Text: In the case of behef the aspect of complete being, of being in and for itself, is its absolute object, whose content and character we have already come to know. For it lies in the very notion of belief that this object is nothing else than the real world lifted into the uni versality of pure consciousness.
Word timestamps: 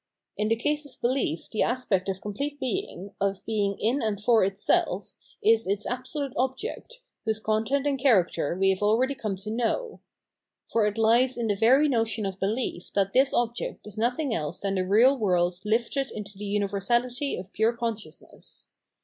In 0.35 0.47
the 0.47 0.55
case 0.55 0.83
of 0.87 0.99
behef 0.99 1.51
the 1.51 1.61
aspect 1.61 2.09
of 2.09 2.21
complete 2.21 2.59
being, 2.59 3.11
of 3.21 3.45
being 3.45 3.77
in 3.79 4.01
and 4.01 4.19
for 4.19 4.43
itself, 4.43 5.15
is 5.43 5.67
its 5.67 5.85
absolute 5.85 6.33
object, 6.37 7.01
whose 7.23 7.39
content 7.39 7.85
and 7.85 7.99
character 7.99 8.57
we 8.59 8.71
have 8.71 8.81
already 8.81 9.13
come 9.13 9.35
to 9.35 9.51
know. 9.51 9.99
For 10.71 10.87
it 10.87 10.97
lies 10.97 11.37
in 11.37 11.45
the 11.45 11.55
very 11.55 11.87
notion 11.87 12.25
of 12.25 12.39
belief 12.39 12.91
that 12.95 13.13
this 13.13 13.31
object 13.31 13.85
is 13.85 13.95
nothing 13.95 14.33
else 14.33 14.61
than 14.61 14.73
the 14.73 14.87
real 14.87 15.15
world 15.15 15.59
lifted 15.63 16.09
into 16.09 16.35
the 16.35 16.45
uni 16.45 16.65
versality 16.65 17.39
of 17.39 17.53
pure 17.53 17.73
consciousness. 17.77 18.69